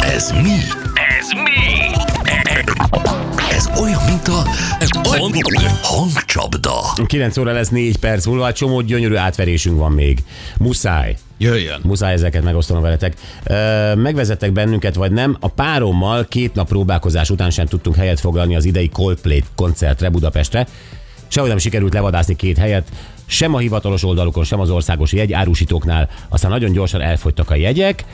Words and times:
Ez 0.00 0.30
mi? 0.30 0.56
Ez 1.18 1.28
mi? 1.44 1.94
Ez 3.50 3.80
olyan, 3.80 4.00
mint 4.06 4.28
a 4.28 4.44
hangcsapda. 5.82 6.72
9 7.06 7.36
óra 7.36 7.52
lesz 7.52 7.68
4 7.68 7.96
perc 7.96 8.26
múlva, 8.26 8.52
csomó 8.52 8.80
gyönyörű 8.80 9.14
átverésünk 9.14 9.78
van 9.78 9.92
még. 9.92 10.22
Muszáj. 10.58 11.16
Jöjjön. 11.38 11.80
Muszáj 11.82 12.12
ezeket 12.12 12.42
megosztanom 12.42 12.82
veletek. 12.82 13.14
Ö, 13.44 13.94
megvezettek 13.94 14.52
bennünket, 14.52 14.94
vagy 14.94 15.12
nem? 15.12 15.36
A 15.40 15.48
párommal 15.48 16.26
két 16.28 16.54
nap 16.54 16.68
próbálkozás 16.68 17.30
után 17.30 17.50
sem 17.50 17.66
tudtunk 17.66 17.96
helyet 17.96 18.20
foglalni 18.20 18.56
az 18.56 18.64
idei 18.64 18.88
Coldplay 18.88 19.42
koncertre 19.54 20.08
Budapestre. 20.08 20.66
Sehogy 21.28 21.48
nem 21.48 21.58
sikerült 21.58 21.92
levadászni 21.92 22.36
két 22.36 22.58
helyet, 22.58 22.88
sem 23.26 23.54
a 23.54 23.58
hivatalos 23.58 24.02
oldalukon, 24.04 24.44
sem 24.44 24.60
az 24.60 24.70
országos 24.70 25.12
jegyárusítóknál. 25.12 26.08
Aztán 26.28 26.50
nagyon 26.50 26.72
gyorsan 26.72 27.00
elfogytak 27.00 27.50
a 27.50 27.54
jegyek. 27.54 28.04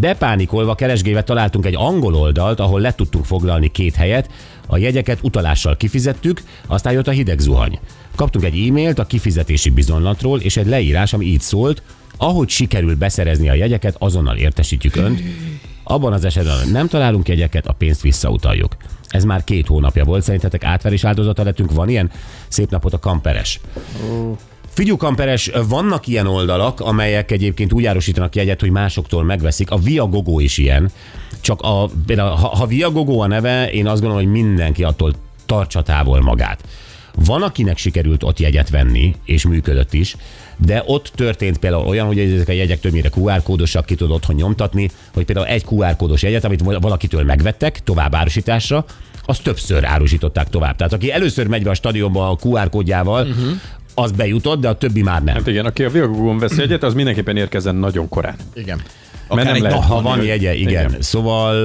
Bepánikolva 0.00 0.74
keresgélve 0.74 1.22
találtunk 1.22 1.66
egy 1.66 1.76
angol 1.76 2.14
oldalt, 2.14 2.60
ahol 2.60 2.80
le 2.80 2.94
tudtunk 2.94 3.24
foglalni 3.24 3.68
két 3.68 3.94
helyet. 3.94 4.30
A 4.66 4.78
jegyeket 4.78 5.18
utalással 5.22 5.76
kifizettük, 5.76 6.42
aztán 6.66 6.92
jött 6.92 7.08
a 7.08 7.10
hideg 7.10 7.38
zuhany. 7.38 7.78
Kaptunk 8.14 8.44
egy 8.44 8.68
e-mailt 8.68 8.98
a 8.98 9.04
kifizetési 9.04 9.70
bizonylatról, 9.70 10.40
és 10.40 10.56
egy 10.56 10.66
leírás, 10.66 11.12
ami 11.12 11.26
így 11.26 11.40
szólt, 11.40 11.82
ahogy 12.16 12.48
sikerül 12.48 12.96
beszerezni 12.96 13.48
a 13.48 13.54
jegyeket, 13.54 13.96
azonnal 13.98 14.36
értesítjük 14.36 14.96
önt. 14.96 15.22
Abban 15.82 16.12
az 16.12 16.24
esetben, 16.24 16.68
nem 16.68 16.88
találunk 16.88 17.28
jegyeket, 17.28 17.66
a 17.66 17.72
pénzt 17.72 18.02
visszautaljuk. 18.02 18.76
Ez 19.08 19.24
már 19.24 19.44
két 19.44 19.66
hónapja 19.66 20.04
volt, 20.04 20.22
szerintetek 20.22 20.64
átverés 20.64 21.04
áldozata 21.04 21.42
lettünk, 21.42 21.72
van 21.72 21.88
ilyen? 21.88 22.10
Szép 22.48 22.70
napot 22.70 22.92
a 22.92 22.98
kamperes. 22.98 23.60
Figyú 24.68 24.96
Kamperes, 24.96 25.50
vannak 25.68 26.06
ilyen 26.06 26.26
oldalak, 26.26 26.80
amelyek 26.80 27.30
egyébként 27.30 27.72
úgy 27.72 27.84
árusítanak 27.86 28.34
jegyet, 28.34 28.60
hogy 28.60 28.70
másoktól 28.70 29.24
megveszik. 29.24 29.70
A 29.70 29.76
Viagogo 29.76 30.40
is 30.40 30.58
ilyen. 30.58 30.90
Csak 31.40 31.60
a, 31.60 31.90
ha, 32.16 32.56
ha 32.56 32.66
Viagogo 32.66 33.18
a 33.18 33.26
neve, 33.26 33.70
én 33.70 33.86
azt 33.86 34.00
gondolom, 34.00 34.24
hogy 34.24 34.32
mindenki 34.32 34.84
attól 34.84 35.14
tartsa 35.46 35.82
távol 35.82 36.20
magát. 36.20 36.64
Van, 37.24 37.42
akinek 37.42 37.78
sikerült 37.78 38.22
ott 38.22 38.38
jegyet 38.38 38.70
venni, 38.70 39.14
és 39.24 39.46
működött 39.46 39.92
is, 39.92 40.16
de 40.56 40.82
ott 40.86 41.12
történt 41.14 41.58
például 41.58 41.86
olyan, 41.86 42.06
hogy 42.06 42.18
ezek 42.18 42.48
a 42.48 42.52
jegyek 42.52 42.80
többnyire 42.80 43.10
QR 43.16 43.42
kódosak, 43.42 43.86
ki 43.86 43.94
tudod 43.94 44.14
otthon 44.14 44.36
nyomtatni, 44.36 44.90
hogy 45.14 45.24
például 45.24 45.46
egy 45.46 45.64
QR 45.70 45.96
kódos 45.96 46.22
jegyet, 46.22 46.44
amit 46.44 46.62
valakitől 46.62 47.24
megvettek 47.24 47.82
tovább 47.82 48.14
árusításra, 48.14 48.84
azt 49.24 49.42
többször 49.42 49.84
árusították 49.84 50.48
tovább. 50.48 50.76
Tehát 50.76 50.92
aki 50.92 51.12
először 51.12 51.46
megy 51.46 51.62
be 51.62 51.70
a 51.70 51.74
stadionba 51.74 52.30
a 52.30 52.36
QR 52.42 52.68
kódjával, 52.70 53.26
uh-huh. 53.26 53.50
az 53.94 54.10
bejutott, 54.12 54.60
de 54.60 54.68
a 54.68 54.74
többi 54.74 55.02
már 55.02 55.24
nem. 55.24 55.34
Hát 55.34 55.46
igen, 55.46 55.66
aki 55.66 55.84
a 55.84 55.90
Viagogon 55.90 56.38
vesz 56.38 56.58
egyet, 56.58 56.82
az 56.82 56.94
mindenképpen 56.94 57.36
érkezzen 57.36 57.74
nagyon 57.74 58.08
korán. 58.08 58.36
Igen. 58.54 58.82
Mert 59.28 59.46
nem 59.46 59.54
egy 59.54 59.60
lehet 59.60 59.84
Ha 59.84 60.02
van 60.02 60.24
jegye, 60.24 60.54
igen. 60.54 60.68
igen. 60.68 60.88
Igen. 60.88 61.02
Szóval 61.02 61.64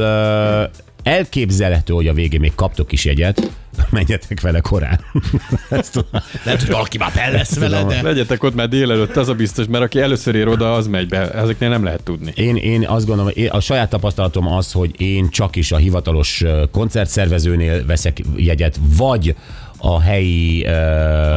uh, 0.63 0.71
elképzelhető, 1.03 1.93
hogy 1.93 2.07
a 2.07 2.13
végén 2.13 2.39
még 2.39 2.55
kaptok 2.55 2.91
is 2.91 3.05
jegyet, 3.05 3.51
menjetek 3.93 4.41
vele 4.41 4.59
korán. 4.59 4.99
Ezt 5.69 5.91
tudom. 5.91 6.21
Lehet, 6.43 6.61
hogy 6.61 6.71
valaki 6.71 6.97
már 6.97 7.11
be 7.15 7.29
lesz 7.29 7.55
vele, 7.55 7.83
de... 7.83 8.01
Legyetek 8.01 8.43
ott 8.43 8.55
már 8.55 8.69
délelőtt, 8.69 9.15
az 9.15 9.29
a 9.29 9.33
biztos, 9.33 9.65
mert 9.65 9.83
aki 9.83 9.99
először 9.99 10.35
ér 10.35 10.47
oda, 10.47 10.73
az 10.73 10.87
megy 10.87 11.07
be. 11.07 11.31
Ezeknél 11.31 11.69
nem 11.69 11.83
lehet 11.83 12.03
tudni. 12.03 12.31
Én, 12.35 12.55
én 12.55 12.87
azt 12.87 13.05
gondolom, 13.05 13.31
én, 13.35 13.49
a 13.49 13.59
saját 13.59 13.89
tapasztalatom 13.89 14.47
az, 14.47 14.71
hogy 14.71 15.01
én 15.01 15.29
csak 15.29 15.55
is 15.55 15.71
a 15.71 15.77
hivatalos 15.77 16.43
koncertszervezőnél 16.71 17.85
veszek 17.85 18.21
jegyet, 18.35 18.79
vagy 18.97 19.35
a 19.85 20.01
helyi 20.01 20.63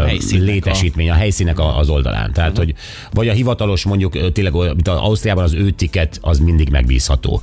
helyszínnek 0.07 0.47
létesítmény, 0.47 1.11
a, 1.11 1.13
a 1.13 1.17
helyszínek 1.17 1.59
a, 1.59 1.79
az 1.79 1.89
oldalán. 1.89 2.33
Tehát, 2.33 2.51
uh-huh. 2.51 2.65
hogy 2.65 2.75
vagy 3.13 3.29
a 3.29 3.33
hivatalos, 3.33 3.85
mondjuk 3.85 4.33
tényleg, 4.33 4.53
mint 4.53 4.89
az 4.89 4.97
Ausztriában 4.97 5.45
az 5.45 5.53
ő 5.53 5.71
ticket, 5.71 6.19
az 6.23 6.39
mindig 6.39 6.69
megbízható. 6.69 7.41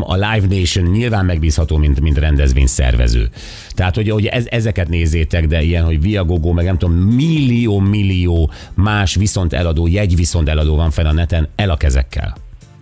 A 0.00 0.14
Live 0.14 0.46
Nation 0.48 0.84
nyilván 0.84 1.24
megbízható, 1.24 1.76
mint, 1.76 2.00
mint 2.00 2.18
rendezvény 2.18 2.66
szervező. 2.66 3.30
Tehát, 3.74 3.94
hogy, 3.94 4.10
hogy 4.10 4.26
ez, 4.26 4.46
ezeket 4.48 4.88
nézzétek, 4.88 5.46
de 5.46 5.62
ilyen, 5.62 5.84
hogy 5.84 6.00
Viagogo, 6.00 6.52
meg 6.52 6.64
nem 6.64 6.78
tudom, 6.78 6.96
millió-millió 6.96 8.50
más 8.74 9.14
viszont 9.14 9.52
eladó, 9.52 9.86
jegy 9.86 10.16
viszont 10.16 10.48
eladó 10.48 10.76
van 10.76 10.90
fenn 10.90 11.06
a 11.06 11.12
neten, 11.12 11.48
el 11.56 11.70
a 11.70 11.76
kezekkel. 11.76 12.36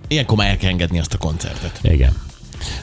Ilyenkor 0.08 0.36
már 0.36 0.48
el 0.48 0.56
kell 0.56 0.70
engedni 0.70 0.98
azt 0.98 1.14
a 1.14 1.18
koncertet. 1.18 1.80
Igen. 1.82 2.12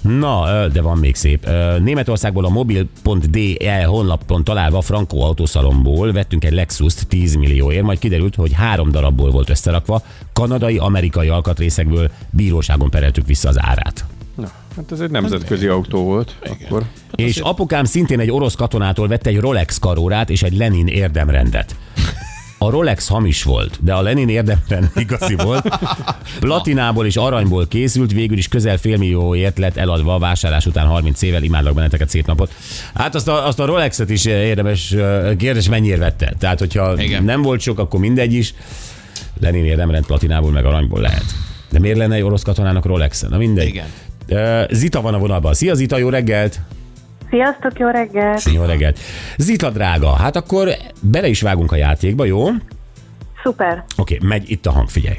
Na, 0.02 0.68
de 0.68 0.82
van 0.82 0.98
még 0.98 1.16
szép. 1.16 1.50
Németországból 1.80 2.46
a 2.46 2.50
mobil.de 2.50 3.84
honlapon 3.86 4.44
találva 4.44 4.82
Franco 4.82 5.18
autószalomból 5.18 6.12
vettünk 6.12 6.46
egy 6.46 6.54
Lexus-t 6.54 7.08
10 7.08 7.36
millióért, 7.36 7.84
majd 7.84 8.00
kiderült, 8.00 8.36
hogy 8.36 8.54
három 8.54 8.92
darabból 8.92 9.32
volt 9.32 9.50
összerakva, 9.50 10.02
kanadai, 10.34 10.78
amerikai 10.78 11.28
alkatrészekből 11.28 12.12
bíróságon 12.30 12.90
pereltük 12.90 13.26
vissza 13.26 13.50
az 13.50 13.62
árát. 13.62 14.06
Na, 14.36 14.52
hát 14.76 14.92
ez 14.92 15.00
egy 15.00 15.10
nemzetközi 15.10 15.68
autó 15.68 16.04
volt. 16.04 16.36
Akkor 16.42 16.84
És 17.16 17.38
apukám 17.38 17.84
szintén 17.84 18.20
egy 18.20 18.32
orosz 18.32 18.56
katonától 18.56 19.08
vette 19.08 19.30
egy 19.30 19.40
Rolex 19.40 19.80
karórát 19.80 20.30
és 20.30 20.44
egy 20.44 20.58
Lenin 20.58 20.88
érdemrendet. 20.88 21.76
A 22.58 22.70
Rolex 22.70 23.08
hamis 23.08 23.44
volt, 23.44 23.78
de 23.82 23.94
a 23.94 24.02
Lenin 24.02 24.30
érdemrend 24.30 24.90
igazi 25.06 25.36
volt. 25.36 25.78
Platinából 26.40 27.06
és 27.06 27.16
aranyból 27.16 27.68
készült, 27.68 28.12
végül 28.12 28.38
is 28.38 28.48
közel 28.48 28.78
félmillióért 28.78 29.58
lett 29.58 29.78
eladva 29.78 30.14
a 30.14 30.20
vásárlás 30.20 30.66
után 30.66 30.88
30 30.88 31.22
évvel. 31.22 31.44
Imádlak 31.44 31.74
benneteket, 31.74 32.10
szép 32.10 32.26
napot. 32.26 32.54
Hát 32.94 33.16
azt 33.16 33.28
a, 33.28 33.48
azt 33.48 33.60
a 33.60 33.66
Rolexet 33.66 34.10
is 34.10 34.26
érdemes, 34.26 34.92
ö, 34.94 35.32
kérdés 35.38 35.70
mennyire 35.70 35.98
vette. 35.98 36.34
Tehát, 36.40 36.60
hogyha 36.60 37.02
Igen. 37.02 37.24
Nem 37.24 37.42
volt 37.42 37.60
sok, 37.60 37.80
akkor 37.80 38.00
mindegy 38.00 38.34
is. 38.34 38.54
Lenin 39.40 39.66
érdemrend 39.66 40.06
platinából 40.06 40.52
meg 40.52 40.66
aranyból 40.66 41.02
lehet. 41.02 41.26
De 41.70 41.80
miért 41.80 41.98
lenne 41.98 42.16
egy 42.16 42.22
orosz 42.22 42.44
katonának 42.44 42.86
Rolex? 42.86 43.22
Na 43.22 43.38
mindegy. 43.38 43.68
Igen. 43.68 43.86
Ö, 44.28 44.64
Zita 44.72 45.02
van 45.02 45.14
a 45.14 45.18
vonalban. 45.18 45.54
Szia 45.54 45.74
Zita, 45.74 45.98
jó 45.98 46.10
reggelt! 46.10 46.60
Sziasztok, 47.36 47.80
jó 47.80 47.88
reggelt! 47.88 48.44
Jó 48.44 48.64
reggelt. 48.64 49.00
Zita 49.38 49.70
drága, 49.70 50.10
hát 50.10 50.36
akkor 50.36 50.70
bele 51.02 51.28
is 51.28 51.42
vágunk 51.42 51.72
a 51.72 51.76
játékba, 51.76 52.26
jó? 52.26 52.42
Oké, 52.48 52.58
Szuper! 53.44 53.84
megy 54.22 54.50
itt 54.50 54.66
a 54.66 54.72
hang, 54.72 54.90
figyelj. 54.90 55.18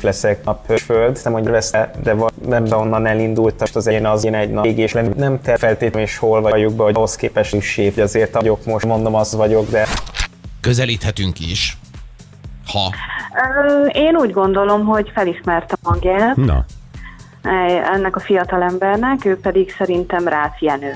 leszek 0.00 0.46
a 0.46 0.54
föld, 0.76 1.20
nem 1.24 1.32
hogy 1.32 1.44
lesz, 1.44 1.70
de 2.02 2.14
van, 2.14 2.30
nem 2.48 2.64
de 2.64 2.76
onnan 2.76 3.06
elindult, 3.06 3.60
most 3.60 3.76
az 3.76 3.86
én 3.86 4.06
az 4.06 4.24
én 4.24 4.34
egy 4.34 4.50
nap 4.50 4.64
és 4.66 4.92
nem, 4.92 5.12
nem 5.16 5.40
te 5.40 5.56
feltétlenül 5.56 6.08
is 6.08 6.18
hol 6.18 6.40
vagyok 6.40 6.74
be, 6.74 6.82
hogy 6.82 6.94
ahhoz 6.94 7.16
képest 7.16 7.54
is 7.54 7.74
hogy 7.94 8.02
azért 8.02 8.32
vagyok 8.32 8.64
most, 8.64 8.86
mondom 8.86 9.14
az 9.14 9.34
vagyok, 9.34 9.70
de 9.70 9.86
Közelíthetünk 10.60 11.40
is. 11.40 11.78
Ha. 12.66 12.94
Én 13.92 14.16
úgy 14.16 14.30
gondolom, 14.30 14.84
hogy 14.84 15.10
felismertem 15.14 15.78
hangját 15.82 16.36
Na, 16.36 16.64
ennek 17.94 18.16
a 18.16 18.20
fiatal 18.20 18.62
embernek, 18.62 19.24
ő 19.24 19.38
pedig 19.40 19.74
szerintem 19.78 20.28
Rácz 20.28 20.60
Jenő. 20.60 20.92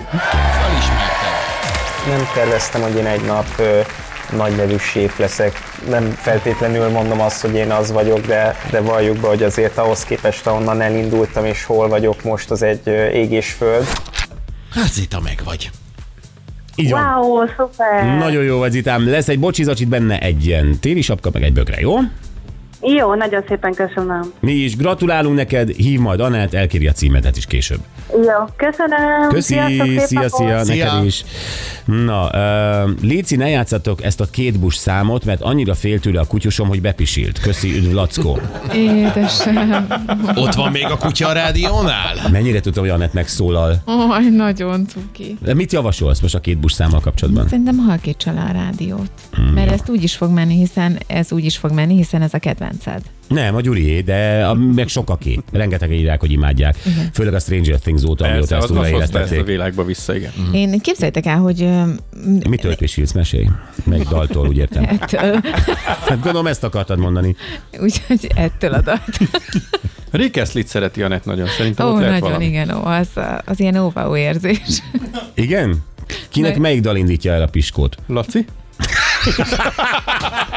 Nem 2.08 2.26
terveztem, 2.34 2.82
hogy 2.82 2.96
én 2.96 3.06
egy 3.06 3.24
nap 3.24 3.46
ö, 3.58 3.80
nagy 4.36 4.56
nevű 4.56 4.76
séf 4.76 5.18
leszek. 5.18 5.52
Nem 5.88 6.04
feltétlenül 6.10 6.88
mondom 6.88 7.20
azt, 7.20 7.40
hogy 7.40 7.54
én 7.54 7.70
az 7.70 7.92
vagyok, 7.92 8.20
de, 8.20 8.56
de 8.70 8.80
valljuk 8.80 9.16
be, 9.16 9.28
hogy 9.28 9.42
azért 9.42 9.78
ahhoz 9.78 10.04
képest, 10.04 10.46
ahonnan 10.46 10.80
elindultam 10.80 11.44
és 11.44 11.64
hol 11.64 11.88
vagyok 11.88 12.22
most, 12.22 12.50
az 12.50 12.62
egy 12.62 12.80
ö, 12.84 13.06
ég 13.06 13.30
és 13.32 13.52
föld. 13.52 13.86
Hát 14.74 14.92
Zita 14.92 15.20
meg 15.20 15.40
vagy. 15.44 15.70
így 16.76 16.90
van. 16.90 17.14
Wow, 17.14 17.46
szuper! 17.56 18.16
Nagyon 18.18 18.42
jó 18.42 18.58
vagy, 18.58 18.70
Zitám. 18.70 19.10
Lesz 19.10 19.28
egy 19.28 19.38
bocsizacsit 19.40 19.88
benne 19.88 20.18
egy 20.18 20.46
ilyen 20.46 20.78
téli 20.80 21.00
sapka, 21.02 21.30
meg 21.32 21.42
egy 21.42 21.52
bögre, 21.52 21.80
jó? 21.80 21.96
Jó, 22.82 23.14
nagyon 23.14 23.44
szépen 23.48 23.74
köszönöm. 23.74 24.32
Mi 24.40 24.52
is 24.52 24.76
gratulálunk 24.76 25.36
neked, 25.36 25.68
hív 25.68 26.00
majd 26.00 26.20
Anett, 26.20 26.54
elkéri 26.54 26.86
a 26.86 26.92
címedet 26.92 27.36
is 27.36 27.46
később. 27.46 27.78
Jó, 28.12 28.44
köszönöm! 28.56 29.28
Köszi, 29.28 29.54
szia, 29.98 30.28
szia, 30.28 30.64
Szia. 30.64 30.86
neked 30.86 31.04
is. 31.04 31.24
Na, 31.84 32.24
uh, 32.84 32.90
Léci, 33.02 33.36
ne 33.36 33.48
játszatok 33.48 34.02
ezt 34.04 34.20
a 34.20 34.24
két 34.30 34.58
bus 34.58 34.74
számot, 34.76 35.24
mert 35.24 35.40
annyira 35.40 35.74
fél 35.74 36.00
tőle 36.00 36.20
a 36.20 36.24
kutyusom, 36.26 36.68
hogy 36.68 36.80
bepisilt. 36.80 37.40
Köszi, 37.40 37.76
üdv, 37.76 37.92
Lackó. 37.94 38.40
Édesem, 38.74 39.86
Ott 40.34 40.54
van 40.54 40.70
még 40.72 40.84
a 40.90 40.96
kutya 40.96 41.28
a 41.28 41.32
rádiónál? 41.32 42.14
Mennyire 42.32 42.60
tudtam, 42.60 42.82
hogy 42.82 42.92
Anett 42.92 43.12
megszólal. 43.12 43.82
oj, 43.86 44.28
nagyon 44.30 44.86
cuki. 44.86 45.36
De 45.42 45.54
mit 45.54 45.72
javasolsz 45.72 46.20
most 46.20 46.34
a 46.34 46.40
két 46.40 46.58
bus 46.58 46.72
számmal 46.72 47.00
kapcsolatban? 47.00 47.48
Szerintem 47.48 47.76
halkítsa 47.76 48.32
le 48.32 48.40
a 48.40 48.52
rádiót. 48.52 49.10
Mert 49.54 49.70
ezt 49.70 49.88
úgy 49.88 50.02
is 50.02 50.16
fog 50.16 50.30
menni, 50.30 50.56
hiszen 50.56 50.98
ez 51.06 51.32
úgy 51.32 51.44
is 51.44 51.56
fog 51.56 51.72
menni, 51.72 51.96
hiszen 51.96 52.22
ez 52.22 52.34
a 52.34 52.38
kedvenced. 52.72 53.02
Nem, 53.28 53.54
a 53.54 53.60
Gyurié, 53.60 54.00
de 54.00 54.44
a, 54.46 54.54
meg 54.54 54.88
sokaké. 54.88 55.38
Rengeteg 55.52 55.92
írják, 55.92 56.20
hogy 56.20 56.30
imádják. 56.32 56.76
Főleg 57.12 57.34
a 57.34 57.38
Stranger 57.38 57.78
Things 57.78 58.02
óta, 58.04 58.24
amióta 58.24 58.56
ezt 58.56 58.70
az, 58.70 58.76
az 58.76 58.90
hozta 58.90 59.20
ezt 59.20 59.32
a 59.32 59.42
világba 59.42 59.84
vissza, 59.84 60.16
igen. 60.16 60.30
Én 60.52 60.78
képzeljétek 60.80 61.26
el, 61.26 61.38
hogy 61.38 61.62
ö, 61.62 61.82
Mitől 62.48 62.76
pisülsz, 62.76 63.12
mesélj? 63.12 63.48
Melyik 63.84 64.08
daltól, 64.08 64.48
úgy 64.48 64.56
értem. 64.56 64.84
ettől, 65.00 65.40
Hát 65.84 66.20
gondolom 66.20 66.46
ezt 66.46 66.64
akartad 66.64 66.98
mondani. 66.98 67.36
úgyhogy 67.80 68.26
ettől 68.34 68.72
a 68.72 68.80
dalt. 68.80 69.18
Rick 70.10 70.36
Astley-t 70.36 70.66
szereti 70.68 71.02
Anett 71.02 71.24
nagyon, 71.24 71.46
szerintem 71.46 71.86
Ó, 71.86 71.90
ott 71.90 71.96
lehet 71.98 72.12
nagyon, 72.12 72.26
valami. 72.28 72.44
igen, 72.46 72.70
ó, 72.70 72.84
az, 72.84 73.08
az 73.44 73.60
ilyen 73.60 73.76
óvaó 73.76 74.16
érzés. 74.16 74.58
Igen? 75.34 75.84
Kinek 76.28 76.52
Ne- 76.54 76.60
melyik 76.60 76.80
dal 76.80 76.96
indítja 76.96 77.32
el 77.32 77.42
a 77.42 77.46
piskót? 77.46 77.96
Laci? 78.06 78.44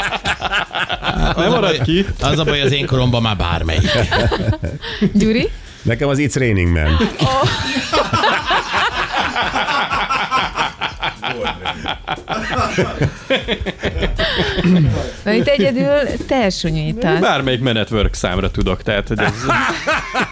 Nem 1.49 1.61
baj, 1.61 1.79
ki. 1.83 2.05
az 2.21 2.39
a 2.39 2.43
baj, 2.43 2.61
az 2.61 2.71
én 2.71 2.85
koromban 2.85 3.21
már 3.21 3.37
bármelyik. 3.37 3.89
Gyuri? 5.13 5.49
Nekem 5.81 6.09
az 6.09 6.17
It's 6.21 6.33
Raining 6.35 6.71
Man. 6.71 6.97
Na 15.23 15.31
itt 15.31 15.47
egyedül 15.47 16.25
te 16.27 16.49
sunyítasz. 16.49 17.19
Bármelyik 17.19 17.59
Men 17.59 17.75
at 17.75 17.91
Work 17.91 18.13
számra 18.13 18.51
tudok, 18.51 18.83
tehát 18.83 19.07
hogy 19.07 19.19
ez 19.19 19.33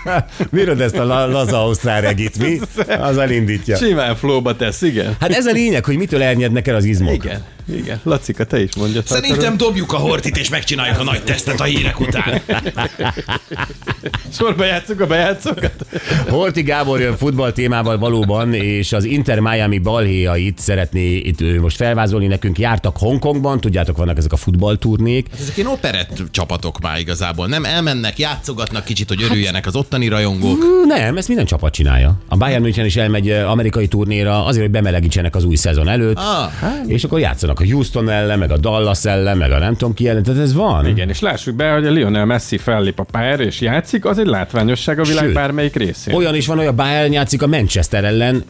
Bírod 0.51 0.81
ezt 0.81 0.97
a 0.97 1.05
la- 1.05 1.25
laza 1.25 1.61
ausztrál 1.63 2.01
regit, 2.01 2.37
mi? 2.37 2.59
Az 2.99 3.17
elindítja. 3.17 3.77
simán 3.77 4.15
flowba 4.15 4.55
tesz, 4.55 4.81
igen. 4.81 5.15
Hát 5.19 5.31
ez 5.31 5.45
a 5.45 5.51
lényeg, 5.51 5.85
hogy 5.85 5.97
mitől 5.97 6.21
ernyednek 6.21 6.67
el 6.67 6.75
az 6.75 6.83
izmok. 6.83 7.13
Igen, 7.13 7.43
igen. 7.73 7.99
Lacika, 8.03 8.43
te 8.43 8.61
is 8.61 8.75
mondja. 8.75 9.01
Szerintem 9.05 9.57
dobjuk 9.57 9.93
a 9.93 9.97
hortit, 9.97 10.37
és 10.37 10.49
megcsináljuk 10.49 10.99
a 10.99 11.03
nagy 11.03 11.23
tesztet 11.23 11.59
a 11.59 11.63
hírek 11.63 11.99
után. 11.99 12.41
Sorba 14.37 14.65
játszunk 14.65 14.99
a 14.99 15.07
bejátszókat? 15.07 15.85
Horti 16.29 16.61
Gábor 16.61 16.99
jön 16.99 17.17
futball 17.17 17.51
témával 17.51 17.97
valóban, 17.97 18.53
és 18.53 18.93
az 18.93 19.03
Inter 19.03 19.39
Miami 19.39 19.77
balhéjait 19.77 20.59
szeretné 20.59 21.15
itt 21.15 21.41
ő 21.41 21.59
most 21.61 21.75
felvázolni 21.75 22.27
nekünk. 22.27 22.59
Jártak 22.59 22.97
Hongkongban, 22.97 23.59
tudjátok, 23.59 23.97
vannak 23.97 24.17
ezek 24.17 24.31
a 24.31 24.37
futballturnék. 24.37 25.27
Ezek 25.41 25.57
ilyen 25.57 25.69
operett 25.69 26.21
csapatok 26.31 26.79
már 26.79 26.99
igazából. 26.99 27.47
Nem 27.47 27.65
elmennek, 27.65 28.19
játszogatnak 28.19 28.83
kicsit, 28.83 29.07
hogy 29.07 29.23
örüljenek 29.23 29.65
az 29.65 29.75
ottani 29.93 30.07
rajongók. 30.07 30.57
Nem, 30.85 31.17
ezt 31.17 31.27
minden 31.27 31.45
csapat 31.45 31.73
csinálja. 31.73 32.15
A 32.27 32.37
Bayern 32.37 32.61
München 32.61 32.85
is 32.85 32.95
elmegy 32.95 33.29
amerikai 33.29 33.87
turnéra 33.87 34.45
azért, 34.45 34.63
hogy 34.63 34.71
bemelegítsenek 34.73 35.35
az 35.35 35.43
új 35.43 35.55
szezon 35.55 35.87
előtt, 35.87 36.17
Ah, 36.17 36.51
és 36.87 37.03
akkor 37.03 37.19
játszanak 37.19 37.59
a 37.59 37.63
Houston 37.63 38.09
ellen, 38.09 38.39
meg 38.39 38.51
a 38.51 38.57
Dallas 38.57 39.05
ellen, 39.05 39.37
meg 39.37 39.51
a 39.51 39.59
nem 39.59 39.75
tudom 39.75 39.93
ki 39.93 40.07
ellen, 40.07 40.23
tehát 40.23 40.41
ez 40.41 40.53
van. 40.53 40.87
Igen, 40.87 41.09
és 41.09 41.19
lássuk 41.19 41.55
be, 41.55 41.71
hogy 41.71 41.85
a 41.85 41.91
Lionel 41.91 42.25
Messi 42.25 42.57
fellép 42.57 42.99
a 42.99 43.03
pályára 43.03 43.43
és 43.43 43.61
játszik, 43.61 44.05
az 44.05 44.17
egy 44.17 44.25
látványosság 44.25 44.99
a 44.99 45.03
világ 45.03 45.23
Sőt, 45.23 45.33
bármelyik 45.33 45.75
részén. 45.75 46.13
Olyan 46.13 46.35
is 46.35 46.47
van, 46.47 46.57
hogy 46.57 46.65
a 46.65 46.73
Bayern 46.73 47.11
játszik 47.11 47.41
a 47.41 47.47
Manchester 47.47 48.03
ellen 48.03 48.43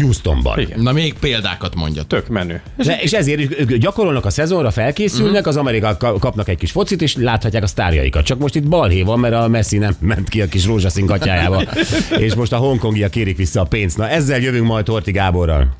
Houstonban. 0.00 0.58
Igen. 0.58 0.80
na 0.80 0.92
még 0.92 1.14
példákat 1.14 1.74
mondja. 1.74 2.02
Tök 2.02 2.28
menő. 2.28 2.60
De, 2.76 2.98
és 3.00 3.12
ezért 3.12 3.40
is 3.40 3.78
gyakorolnak 3.78 4.24
a 4.24 4.30
szezonra, 4.30 4.70
felkészülnek, 4.70 5.46
az 5.46 5.56
amerikák 5.56 5.96
ka- 5.96 6.18
kapnak 6.18 6.48
egy 6.48 6.58
kis 6.58 6.70
focit, 6.70 7.02
és 7.02 7.16
láthatják 7.16 7.62
a 7.62 7.66
sztárjaikat. 7.66 8.24
Csak 8.24 8.38
most 8.38 8.54
itt 8.54 8.68
balhé 8.68 9.02
van, 9.02 9.18
mert 9.18 9.34
a 9.34 9.48
Messi 9.48 9.78
nem 9.78 9.96
ment 10.00 10.28
ki 10.28 10.40
a 10.42 10.46
kis 10.46 10.66
rózsaszín 10.66 11.06
gatyájába, 11.06 11.62
és 12.18 12.34
most 12.34 12.52
a 12.52 12.56
hongkongiak 12.56 13.10
kérik 13.10 13.36
vissza 13.36 13.60
a 13.60 13.64
pénzt. 13.64 13.96
Na 13.96 14.08
ezzel 14.08 14.40
jövünk 14.40 14.66
majd 14.66 14.86
Horti 14.86 15.10
Gáborral. 15.10 15.76